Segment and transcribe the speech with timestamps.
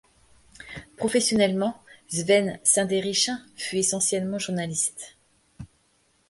[0.97, 5.15] Professionnellement, Sven Sainderichin fut essentiellement journaliste.